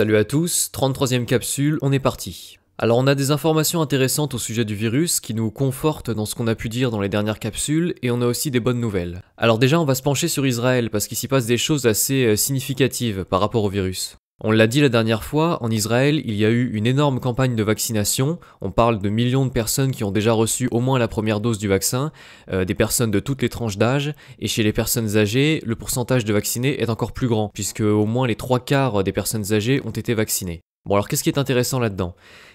[0.00, 2.56] Salut à tous, 33ème capsule, on est parti.
[2.78, 6.34] Alors on a des informations intéressantes au sujet du virus qui nous confortent dans ce
[6.34, 9.20] qu'on a pu dire dans les dernières capsules et on a aussi des bonnes nouvelles.
[9.36, 12.24] Alors déjà on va se pencher sur Israël parce qu'il s'y passe des choses assez
[12.24, 14.16] euh, significatives par rapport au virus.
[14.42, 17.54] On l'a dit la dernière fois, en Israël, il y a eu une énorme campagne
[17.54, 18.38] de vaccination.
[18.62, 21.58] On parle de millions de personnes qui ont déjà reçu au moins la première dose
[21.58, 22.10] du vaccin,
[22.50, 26.24] euh, des personnes de toutes les tranches d'âge, et chez les personnes âgées, le pourcentage
[26.24, 29.82] de vaccinés est encore plus grand, puisque au moins les trois quarts des personnes âgées
[29.84, 30.62] ont été vaccinées.
[30.86, 32.14] Bon alors qu'est-ce qui est intéressant là-dedans?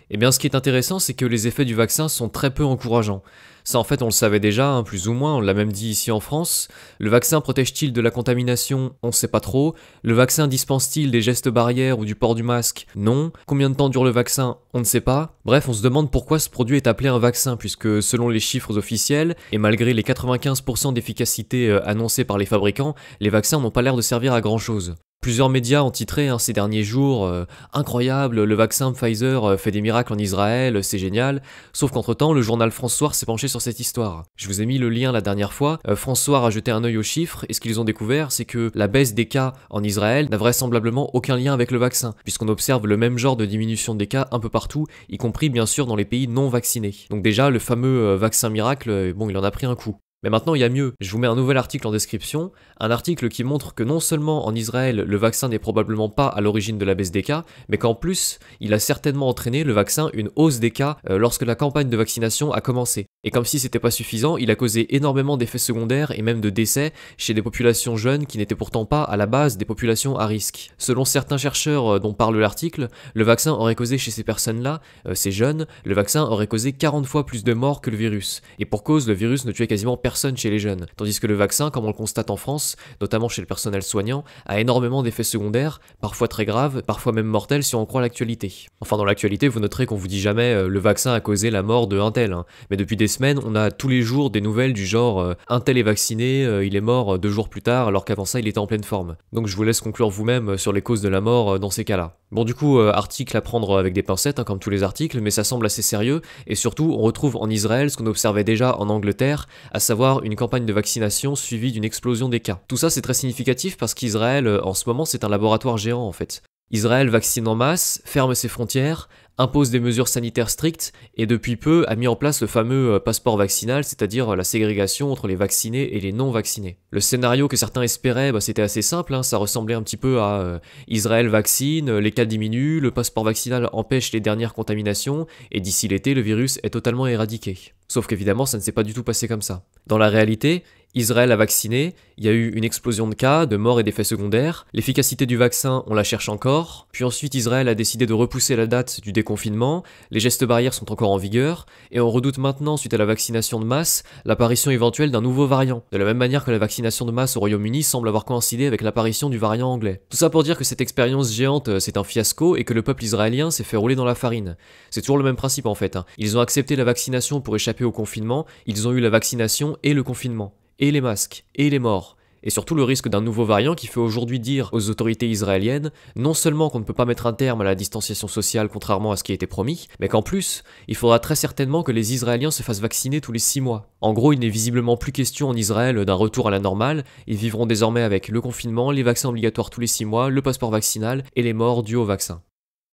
[0.10, 2.66] Eh bien ce qui est intéressant c'est que les effets du vaccin sont très peu
[2.66, 3.22] encourageants.
[3.64, 5.90] Ça en fait on le savait déjà, hein, plus ou moins, on l'a même dit
[5.90, 6.68] ici en France.
[7.00, 8.96] Le vaccin protège-t-il de la contamination?
[9.04, 9.76] On ne sait pas trop.
[10.02, 12.88] Le vaccin dispense-t-il des gestes barrières ou du port du masque?
[12.96, 13.32] Non.
[13.46, 14.58] Combien de temps dure le vaccin?
[14.74, 15.38] On ne sait pas.
[15.46, 18.78] Bref, on se demande pourquoi ce produit est appelé un vaccin, puisque selon les chiffres
[18.78, 23.82] officiels, et malgré les 95% d'efficacité euh, annoncés par les fabricants, les vaccins n'ont pas
[23.84, 24.96] l'air de servir à grand chose.
[25.26, 29.72] Plusieurs médias ont titré hein, ces derniers jours euh, Incroyable, le vaccin Pfizer euh, fait
[29.72, 31.42] des miracles en Israël, c'est génial.
[31.74, 34.26] Sauf qu'entre-temps, le journal François s'est penché sur cette histoire.
[34.36, 35.80] Je vous ai mis le lien la dernière fois.
[35.88, 38.70] Euh, François a jeté un œil aux chiffres et ce qu'ils ont découvert, c'est que
[38.76, 42.86] la baisse des cas en Israël n'a vraisemblablement aucun lien avec le vaccin, puisqu'on observe
[42.86, 45.96] le même genre de diminution des cas un peu partout, y compris bien sûr dans
[45.96, 46.94] les pays non vaccinés.
[47.10, 49.98] Donc déjà, le fameux vaccin miracle, bon, il en a pris un coup.
[50.24, 50.94] Mais maintenant, il y a mieux.
[51.00, 54.46] Je vous mets un nouvel article en description, un article qui montre que non seulement
[54.46, 57.78] en Israël, le vaccin n'est probablement pas à l'origine de la baisse des cas, mais
[57.78, 61.56] qu'en plus, il a certainement entraîné le vaccin une hausse des cas euh, lorsque la
[61.56, 63.08] campagne de vaccination a commencé.
[63.26, 66.52] Et comme si c'était pas suffisant, il a causé énormément d'effets secondaires et même de
[66.52, 70.28] décès chez des populations jeunes qui n'étaient pourtant pas à la base des populations à
[70.28, 70.72] risque.
[70.78, 75.16] Selon certains chercheurs euh, dont parle l'article, le vaccin aurait causé chez ces personnes-là, euh,
[75.16, 78.44] ces jeunes, le vaccin aurait causé 40 fois plus de morts que le virus.
[78.60, 81.34] Et pour cause, le virus ne tuait quasiment personne chez les jeunes, tandis que le
[81.34, 85.24] vaccin, comme on le constate en France, notamment chez le personnel soignant, a énormément d'effets
[85.24, 88.68] secondaires, parfois très graves, parfois même mortels si on croit l'actualité.
[88.82, 91.64] Enfin dans l'actualité, vous noterez qu'on vous dit jamais euh, le vaccin a causé la
[91.64, 92.46] mort de tel, hein.
[92.70, 95.78] mais depuis des on a tous les jours des nouvelles du genre euh, un tel
[95.78, 98.58] est vacciné, euh, il est mort deux jours plus tard alors qu'avant ça il était
[98.58, 99.16] en pleine forme.
[99.34, 102.18] Donc je vous laisse conclure vous-même sur les causes de la mort dans ces cas-là.
[102.32, 105.32] Bon du coup, article à prendre avec des pincettes, hein, comme tous les articles, mais
[105.32, 108.90] ça semble assez sérieux, et surtout on retrouve en Israël ce qu'on observait déjà en
[108.90, 112.60] Angleterre, à savoir une campagne de vaccination suivie d'une explosion des cas.
[112.68, 116.02] Tout ça c'est très significatif parce qu'Israël euh, en ce moment c'est un laboratoire géant
[116.02, 116.42] en fait.
[116.72, 121.86] Israël vaccine en masse, ferme ses frontières, impose des mesures sanitaires strictes et depuis peu
[121.88, 125.36] a mis en place le fameux euh, passeport vaccinal, c'est-à-dire euh, la ségrégation entre les
[125.36, 126.78] vaccinés et les non vaccinés.
[126.90, 130.20] Le scénario que certains espéraient, bah, c'était assez simple, hein, ça ressemblait un petit peu
[130.20, 135.88] à Israël vaccine, les cas diminuent, le passeport vaccinal empêche les dernières contaminations et d'ici
[135.88, 137.58] l'été le virus est totalement éradiqué.
[137.88, 139.66] Sauf qu'évidemment ça ne s'est pas du tout passé comme ça.
[139.88, 140.64] Dans la réalité,
[140.96, 144.06] Israël a vacciné, il y a eu une explosion de cas, de morts et d'effets
[144.06, 148.56] secondaires, l'efficacité du vaccin, on la cherche encore, puis ensuite Israël a décidé de repousser
[148.56, 152.78] la date du déconfinement, les gestes barrières sont encore en vigueur, et on redoute maintenant,
[152.78, 156.46] suite à la vaccination de masse, l'apparition éventuelle d'un nouveau variant, de la même manière
[156.46, 160.02] que la vaccination de masse au Royaume-Uni semble avoir coïncidé avec l'apparition du variant anglais.
[160.10, 162.84] Tout ça pour dire que cette expérience géante, euh, c'est un fiasco et que le
[162.84, 164.56] peuple israélien s'est fait rouler dans la farine.
[164.92, 166.06] C'est toujours le même principe en fait, hein.
[166.18, 169.94] ils ont accepté la vaccination pour échapper au confinement, ils ont eu la vaccination et
[169.94, 172.16] le confinement et les masques, et les morts,
[172.46, 176.34] et surtout le risque d'un nouveau variant qui fait aujourd'hui dire aux autorités israéliennes non
[176.34, 179.24] seulement qu'on ne peut pas mettre un terme à la distanciation sociale contrairement à ce
[179.24, 182.80] qui été promis, mais qu'en plus, il faudra très certainement que les Israéliens se fassent
[182.80, 183.90] vacciner tous les 6 mois.
[184.00, 187.36] En gros, il n'est visiblement plus question en Israël d'un retour à la normale, ils
[187.36, 191.24] vivront désormais avec le confinement, les vaccins obligatoires tous les 6 mois, le passeport vaccinal
[191.36, 192.42] et les morts dus au vaccin.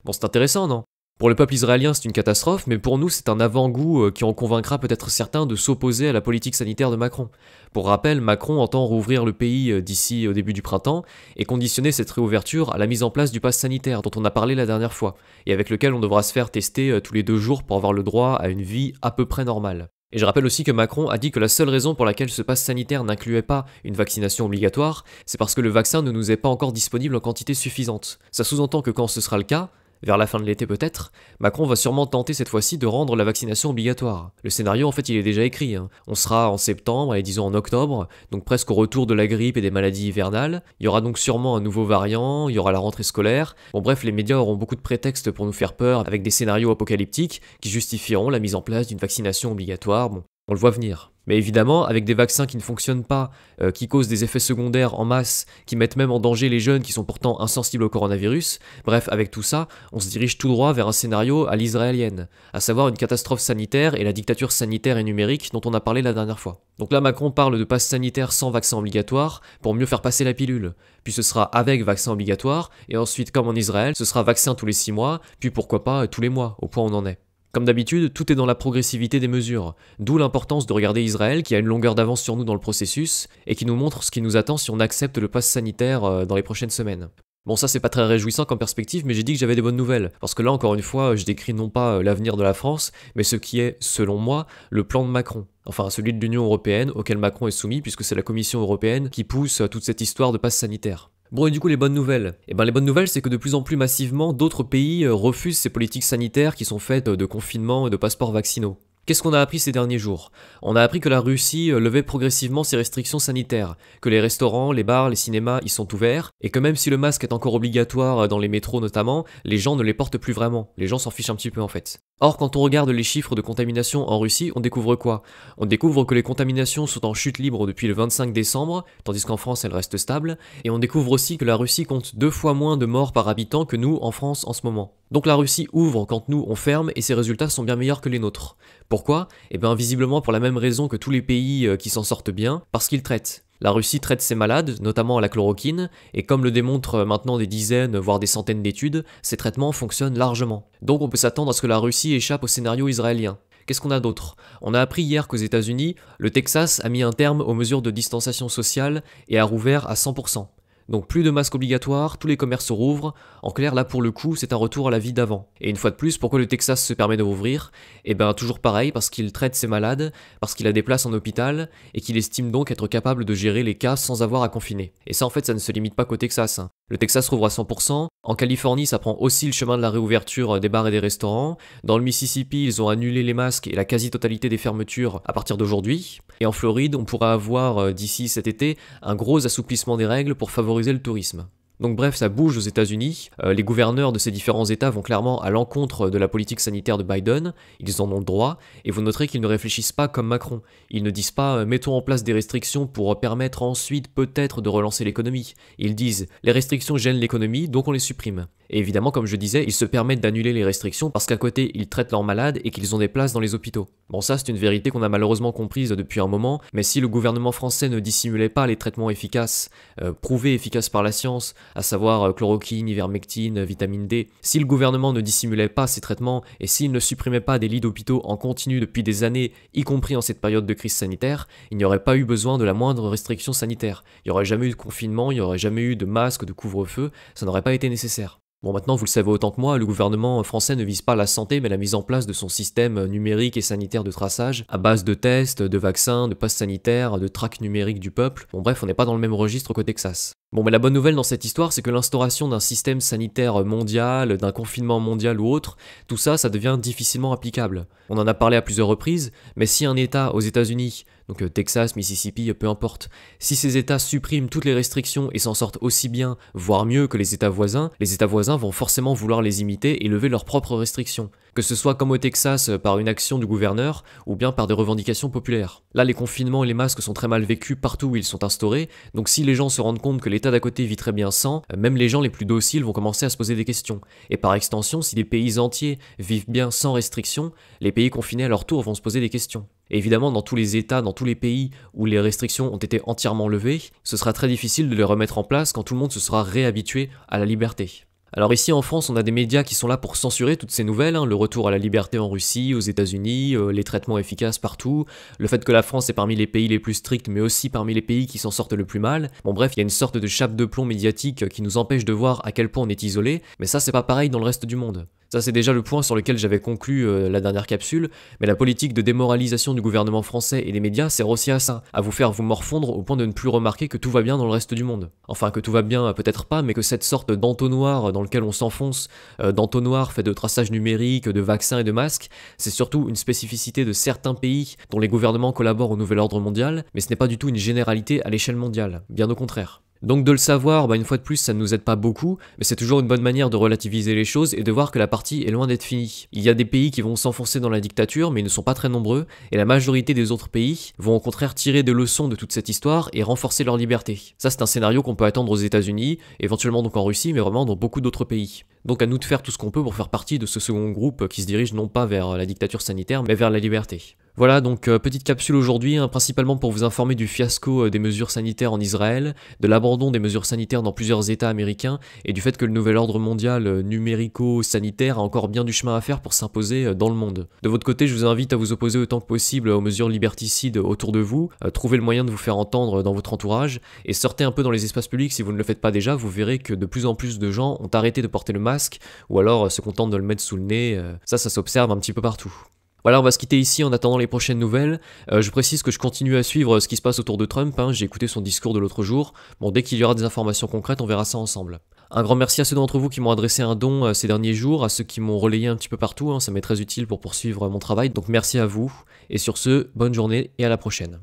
[0.04, 0.84] Bon, c'est intéressant, non?
[1.22, 4.24] Pour le peuple israélien, c'est une catastrophe, mais pour nous, c'est un avant-goût euh, qui
[4.24, 7.28] en convaincra peut-être certains de s'opposer à la politique sanitaire de Macron.
[7.72, 11.04] Pour rappel, Macron entend rouvrir le pays euh, d'ici au début du printemps
[11.36, 14.32] et conditionner cette réouverture à la mise en place du pass sanitaire dont on a
[14.32, 15.14] parlé la dernière fois,
[15.46, 17.92] et avec lequel on devra se faire tester euh, tous les deux jours pour avoir
[17.92, 19.90] le droit à une vie à peu près normale.
[20.10, 22.42] Et je rappelle aussi que Macron a dit que la seule raison pour laquelle ce
[22.42, 26.36] pass sanitaire n'incluait pas une vaccination obligatoire, c'est parce que le vaccin ne nous est
[26.36, 28.18] pas encore disponible en quantité suffisante.
[28.32, 29.70] Ça sous-entend que quand ce sera le cas,
[30.02, 33.24] vers la fin de l'été peut-être, Macron va sûrement tenter cette fois-ci de rendre la
[33.24, 34.32] vaccination obligatoire.
[34.42, 35.76] Le scénario en fait il est déjà écrit.
[35.76, 35.88] Hein.
[36.06, 39.56] On sera en septembre et disons en octobre, donc presque au retour de la grippe
[39.56, 40.62] et des maladies hivernales.
[40.80, 43.54] Il y aura donc sûrement un nouveau variant, il y aura la rentrée scolaire.
[43.72, 46.70] Bon bref, les médias auront beaucoup de prétextes pour nous faire peur avec des scénarios
[46.70, 50.10] apocalyptiques qui justifieront la mise en place d'une vaccination obligatoire.
[50.10, 51.11] Bon, on le voit venir.
[51.26, 53.30] Mais évidemment, avec des vaccins qui ne fonctionnent pas,
[53.60, 56.82] euh, qui causent des effets secondaires en masse, qui mettent même en danger les jeunes
[56.82, 60.72] qui sont pourtant insensibles au coronavirus, bref, avec tout ça, on se dirige tout droit
[60.72, 65.04] vers un scénario à l'israélienne, à savoir une catastrophe sanitaire et la dictature sanitaire et
[65.04, 66.60] numérique dont on a parlé la dernière fois.
[66.78, 70.34] Donc là, Macron parle de passe sanitaire sans vaccin obligatoire pour mieux faire passer la
[70.34, 70.74] pilule.
[71.04, 74.66] Puis ce sera avec vaccin obligatoire, et ensuite, comme en Israël, ce sera vaccin tous
[74.66, 77.18] les 6 mois, puis pourquoi pas tous les mois, au point où on en est.
[77.52, 81.54] Comme d'habitude, tout est dans la progressivité des mesures, d'où l'importance de regarder Israël qui
[81.54, 84.22] a une longueur d'avance sur nous dans le processus et qui nous montre ce qui
[84.22, 87.10] nous attend si on accepte le pass sanitaire euh, dans les prochaines semaines.
[87.44, 89.76] Bon ça c'est pas très réjouissant comme perspective mais j'ai dit que j'avais des bonnes
[89.76, 92.54] nouvelles parce que là encore une fois je décris non pas euh, l'avenir de la
[92.54, 95.46] France mais ce qui est selon moi le plan de Macron.
[95.66, 99.24] Enfin celui de l'Union Européenne auquel Macron est soumis puisque c'est la Commission Européenne qui
[99.24, 101.11] pousse euh, toute cette histoire de passe sanitaire.
[101.32, 102.34] Bon et du coup les bonnes nouvelles?
[102.46, 105.14] Eh ben les bonnes nouvelles c'est que de plus en plus massivement d'autres pays euh,
[105.14, 108.76] refusent ces politiques sanitaires qui sont faites de confinement et de passeports vaccinaux.
[109.06, 110.30] Qu'est-ce qu'on a appris ces derniers jours?
[110.60, 114.72] On a appris que la Russie euh, levait progressivement ses restrictions sanitaires, que les restaurants,
[114.72, 117.54] les bars, les cinémas y sont ouverts, et que même si le masque est encore
[117.54, 120.98] obligatoire euh, dans les métros notamment, les gens ne les portent plus vraiment, les gens
[120.98, 122.00] s'en fichent un petit peu en fait.
[122.24, 125.24] Or, quand on regarde les chiffres de contamination en Russie, on découvre quoi?
[125.58, 129.36] On découvre que les contaminations sont en chute libre depuis le 25 décembre, tandis qu'en
[129.36, 132.76] France elles restent stables, et on découvre aussi que la Russie compte deux fois moins
[132.76, 134.94] de morts par habitant que nous en France en ce moment.
[135.10, 138.08] Donc la Russie ouvre quand nous on ferme et ses résultats sont bien meilleurs que
[138.08, 138.56] les nôtres.
[138.88, 139.26] Pourquoi?
[139.50, 142.30] Eh bien visiblement pour la même raison que tous les pays euh, qui s'en sortent
[142.30, 143.44] bien, parce qu'ils traitent.
[143.62, 147.46] La Russie traite ses malades, notamment à la chloroquine, et comme le démontrent maintenant des
[147.46, 150.68] dizaines, voire des centaines d'études, ces traitements fonctionnent largement.
[150.82, 153.38] Donc on peut s'attendre à ce que la Russie échappe au scénario israélien.
[153.64, 154.34] Qu'est-ce qu'on a d'autre?
[154.62, 157.92] On a appris hier qu'aux États-Unis, le Texas a mis un terme aux mesures de
[157.92, 160.48] distanciation sociale et a rouvert à 100%.
[160.88, 163.14] Donc plus de masques obligatoires, tous les commerces rouvrent.
[163.42, 165.48] En clair, là pour le coup, c'est un retour à la vie d'avant.
[165.60, 167.72] Et une fois de plus, pourquoi le Texas se permet de rouvrir?
[168.04, 171.12] Eh ben toujours pareil, parce qu'il traite ses malades, parce qu'il a des places en
[171.12, 174.92] hôpital, et qu'il estime donc être capable de gérer les cas sans avoir à confiner.
[175.06, 176.58] Et ça en fait, ça ne se limite pas qu'au Texas.
[176.58, 176.70] Hein.
[176.92, 178.08] Le Texas rouvre à 100%.
[178.22, 181.56] En Californie, ça prend aussi le chemin de la réouverture des bars et des restaurants.
[181.84, 185.56] Dans le Mississippi, ils ont annulé les masques et la quasi-totalité des fermetures à partir
[185.56, 186.20] d'aujourd'hui.
[186.40, 190.34] Et en Floride, on pourra avoir euh, d'ici cet été un gros assouplissement des règles
[190.34, 191.46] pour favoriser le tourisme.
[191.80, 193.30] Donc bref, ça bouge aux États-Unis.
[193.42, 196.98] Euh, les gouverneurs de ces différents États vont clairement à l'encontre de la politique sanitaire
[196.98, 197.54] de Biden.
[197.80, 198.58] Ils en ont le droit.
[198.84, 200.62] Et vous noterez qu'ils ne réfléchissent pas comme Macron.
[200.90, 204.68] Ils ne disent pas euh, mettons en place des restrictions pour permettre ensuite peut-être de
[204.68, 205.54] relancer l'économie.
[205.78, 208.46] Ils disent les restrictions gênent l'économie, donc on les supprime.
[208.72, 211.88] Et évidemment, comme je disais, ils se permettent d'annuler les restrictions parce qu'à côté, ils
[211.88, 213.88] traitent leurs malades et qu'ils ont des places dans les hôpitaux.
[214.08, 217.08] Bon, ça, c'est une vérité qu'on a malheureusement comprise depuis un moment, mais si le
[217.08, 219.70] gouvernement français ne dissimulait pas les traitements efficaces,
[220.00, 224.64] euh, prouvés efficaces par la science, à savoir euh, chloroquine, ivermectine, vitamine D, si le
[224.64, 228.36] gouvernement ne dissimulait pas ces traitements et s'il ne supprimait pas des lits d'hôpitaux en
[228.36, 232.04] continu depuis des années, y compris en cette période de crise sanitaire, il n'y aurait
[232.04, 234.04] pas eu besoin de la moindre restriction sanitaire.
[234.24, 236.52] Il n'y aurait jamais eu de confinement, il n'y aurait jamais eu de masque, de
[236.52, 238.41] couvre-feu, ça n'aurait pas été nécessaire.
[238.62, 241.26] Bon, maintenant, vous le savez autant que moi, le gouvernement français ne vise pas la
[241.26, 244.78] santé, mais la mise en place de son système numérique et sanitaire de traçage, à
[244.78, 248.46] base de tests, de vaccins, de passes sanitaires, de traques numériques du peuple.
[248.52, 250.32] Bon, bref, on n'est pas dans le même registre qu'au Texas.
[250.52, 254.36] Bon, mais la bonne nouvelle dans cette histoire, c'est que l'instauration d'un système sanitaire mondial,
[254.36, 257.86] d'un confinement mondial ou autre, tout ça, ça devient difficilement applicable.
[258.10, 261.48] On en a parlé à plusieurs reprises, mais si un État aux États-Unis, donc euh,
[261.48, 263.08] Texas, Mississippi, peu importe,
[263.38, 267.16] si ces États suppriment toutes les restrictions et s'en sortent aussi bien, voire mieux que
[267.16, 270.76] les États voisins, les États voisins vont forcément vouloir les imiter et lever leurs propres
[270.76, 274.52] restrictions que ce soit comme au Texas euh, par une action du gouverneur ou bien
[274.52, 275.82] par des revendications populaires.
[275.94, 278.88] Là, les confinements et les masques sont très mal vécus partout où ils sont instaurés,
[279.14, 281.62] donc si les gens se rendent compte que l'état d'à côté vit très bien sans,
[281.72, 284.00] euh, même les gens les plus dociles vont commencer à se poser des questions.
[284.30, 288.48] Et par extension, si des pays entiers vivent bien sans restrictions, les pays confinés à
[288.48, 289.66] leur tour vont se poser des questions.
[289.90, 293.46] Évidemment, dans tous les États, dans tous les pays où les restrictions ont été entièrement
[293.46, 296.20] levées, ce sera très difficile de les remettre en place quand tout le monde se
[296.20, 298.06] sera réhabitué à la liberté.
[298.34, 300.84] Alors ici en France, on a des médias qui sont là pour censurer toutes ces
[300.84, 304.56] nouvelles, hein, le retour à la liberté en Russie, aux États-Unis, euh, les traitements efficaces
[304.56, 305.04] partout,
[305.38, 307.92] le fait que la France est parmi les pays les plus stricts, mais aussi parmi
[307.92, 309.30] les pays qui s'en sortent le plus mal.
[309.44, 312.06] Bon bref, il y a une sorte de chape de plomb médiatique qui nous empêche
[312.06, 314.46] de voir à quel point on est isolé, mais ça c'est pas pareil dans le
[314.46, 315.06] reste du monde.
[315.32, 318.54] Ça, c'est déjà le point sur lequel j'avais conclu euh, la dernière capsule, mais la
[318.54, 322.10] politique de démoralisation du gouvernement français et des médias sert aussi à ça, à vous
[322.10, 324.50] faire vous morfondre au point de ne plus remarquer que tout va bien dans le
[324.50, 325.10] reste du monde.
[325.28, 328.42] Enfin, que tout va bien, euh, peut-être pas, mais que cette sorte d'entonnoir dans lequel
[328.42, 329.08] on s'enfonce,
[329.40, 333.84] euh, d'entonnoir fait de traçage numérique, de vaccins et de masques, c'est surtout une spécificité
[333.84, 337.28] de certains pays dont les gouvernements collaborent au nouvel ordre mondial, mais ce n'est pas
[337.28, 339.82] du tout une généralité à l'échelle mondiale, bien au contraire.
[340.02, 342.38] Donc de le savoir, bah, une fois de plus, ça ne nous aide pas beaucoup,
[342.58, 345.06] mais c'est toujours une bonne manière de relativiser les choses et de voir que la
[345.06, 346.26] partie est loin d'être finie.
[346.32, 348.64] Il y a des pays qui vont s'enfoncer dans la dictature, mais ils ne sont
[348.64, 352.26] pas très nombreux, et la majorité des autres pays vont au contraire tirer des leçons
[352.26, 354.34] de toute cette histoire et renforcer leur liberté.
[354.38, 357.64] Ça c'est un scénario qu'on peut attendre aux États-Unis, éventuellement donc en Russie, mais vraiment
[357.64, 358.64] dans beaucoup d'autres pays.
[358.84, 360.90] Donc à nous de faire tout ce qu'on peut pour faire partie de ce second
[360.90, 364.16] groupe qui se dirige non pas vers la dictature sanitaire, mais vers la liberté.
[364.36, 367.98] Voilà, donc euh, petite capsule aujourd'hui, hein, principalement pour vous informer du fiasco euh, des
[367.98, 372.40] mesures sanitaires en Israël, de l'abandon des mesures sanitaires dans plusieurs États américains, et du
[372.40, 376.22] fait que le nouvel ordre mondial euh, numérico-sanitaire a encore bien du chemin à faire
[376.22, 377.46] pour s'imposer dans le monde.
[377.62, 380.78] De votre côté, je vous invite à vous opposer autant que possible aux mesures liberticides
[380.78, 384.44] autour de vous, trouvez le moyen de vous faire entendre dans votre entourage, et sortez
[384.44, 386.58] un peu dans les espaces publics si vous ne le faites pas déjà, vous verrez
[386.58, 388.98] que de plus en plus de gens ont arrêté de porter le masque,
[389.28, 392.14] ou alors se contentent de le mettre sous le nez, ça ça s'observe un petit
[392.14, 392.71] peu partout.
[393.04, 395.00] Voilà, on va se quitter ici en attendant les prochaines nouvelles.
[395.32, 397.78] Euh, je précise que je continue à suivre ce qui se passe autour de Trump.
[397.78, 397.92] Hein.
[397.92, 399.34] J'ai écouté son discours de l'autre jour.
[399.60, 401.80] Bon, dès qu'il y aura des informations concrètes, on verra ça ensemble.
[402.12, 404.54] Un grand merci à ceux d'entre vous qui m'ont adressé un don euh, ces derniers
[404.54, 406.30] jours, à ceux qui m'ont relayé un petit peu partout.
[406.30, 406.38] Hein.
[406.38, 408.10] Ça m'est très utile pour poursuivre mon travail.
[408.10, 408.92] Donc merci à vous.
[409.30, 411.20] Et sur ce, bonne journée et à la prochaine.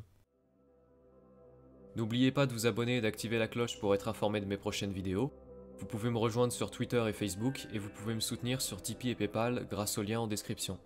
[1.96, 4.92] N'oubliez pas de vous abonner et d'activer la cloche pour être informé de mes prochaines
[4.92, 5.32] vidéos.
[5.80, 9.12] Vous pouvez me rejoindre sur Twitter et Facebook et vous pouvez me soutenir sur Tipeee
[9.12, 10.78] et Paypal grâce au lien en description.